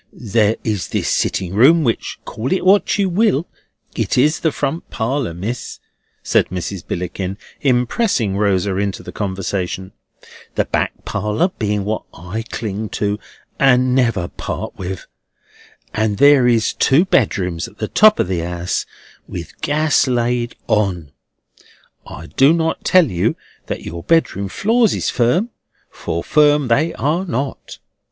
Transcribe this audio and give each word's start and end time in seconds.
"There 0.13 0.55
is 0.63 0.87
this 0.87 1.07
sitting 1.07 1.53
room—which, 1.53 2.17
call 2.25 2.51
it 2.51 2.65
what 2.65 2.97
you 2.97 3.07
will, 3.07 3.47
it 3.95 4.17
is 4.17 4.39
the 4.39 4.51
front 4.51 4.89
parlour, 4.89 5.31
Miss," 5.35 5.79
said 6.23 6.47
Mrs. 6.49 6.83
Billickin, 6.87 7.37
impressing 7.61 8.35
Rosa 8.35 8.77
into 8.77 9.03
the 9.03 9.11
conversation: 9.11 9.91
"the 10.55 10.65
back 10.65 11.05
parlour 11.05 11.49
being 11.49 11.85
what 11.85 12.01
I 12.15 12.41
cling 12.49 12.89
to 12.97 13.19
and 13.59 13.93
never 13.93 14.27
part 14.27 14.75
with; 14.75 15.05
and 15.93 16.17
there 16.17 16.47
is 16.47 16.73
two 16.73 17.05
bedrooms 17.05 17.67
at 17.67 17.77
the 17.77 17.87
top 17.87 18.19
of 18.19 18.27
the 18.27 18.41
'ouse 18.43 18.87
with 19.27 19.61
gas 19.61 20.07
laid 20.07 20.55
on. 20.65 21.11
I 22.07 22.25
do 22.25 22.53
not 22.53 22.83
tell 22.83 23.05
you 23.11 23.35
that 23.67 23.83
your 23.85 24.01
bedroom 24.01 24.49
floors 24.49 24.95
is 24.95 25.11
firm, 25.11 25.51
for 25.91 26.23
firm 26.23 26.69
they 26.69 26.91
are 26.95 27.23
not. 27.23 27.77